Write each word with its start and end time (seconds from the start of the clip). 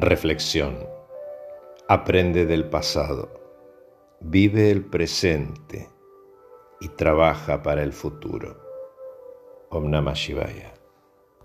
Reflexión. 0.00 0.78
Aprende 1.88 2.46
del 2.46 2.70
pasado, 2.70 3.28
vive 4.20 4.70
el 4.70 4.84
presente 4.84 5.88
y 6.80 6.88
trabaja 6.90 7.64
para 7.64 7.82
el 7.82 7.92
futuro. 7.92 8.62
Om 9.70 9.90
Namah 9.90 10.14
Shivaya. 10.14 10.77